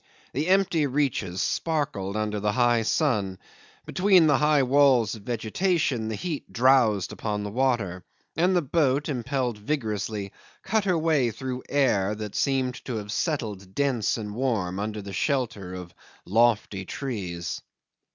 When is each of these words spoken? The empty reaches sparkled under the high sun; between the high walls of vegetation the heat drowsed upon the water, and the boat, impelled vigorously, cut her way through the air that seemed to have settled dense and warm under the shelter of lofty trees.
The 0.33 0.47
empty 0.47 0.87
reaches 0.87 1.43
sparkled 1.43 2.17
under 2.17 2.39
the 2.39 2.53
high 2.53 2.81
sun; 2.81 3.37
between 3.85 4.25
the 4.25 4.39
high 4.39 4.63
walls 4.63 5.13
of 5.13 5.21
vegetation 5.21 6.07
the 6.07 6.15
heat 6.15 6.51
drowsed 6.51 7.11
upon 7.11 7.43
the 7.43 7.51
water, 7.51 8.03
and 8.35 8.55
the 8.55 8.63
boat, 8.63 9.09
impelled 9.09 9.59
vigorously, 9.59 10.31
cut 10.63 10.85
her 10.85 10.97
way 10.97 11.29
through 11.29 11.61
the 11.67 11.73
air 11.75 12.15
that 12.15 12.33
seemed 12.33 12.83
to 12.85 12.95
have 12.95 13.11
settled 13.11 13.75
dense 13.75 14.17
and 14.17 14.33
warm 14.33 14.79
under 14.79 15.03
the 15.03 15.13
shelter 15.13 15.75
of 15.75 15.93
lofty 16.25 16.83
trees. 16.83 17.61